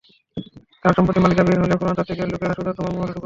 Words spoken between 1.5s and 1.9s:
হলে,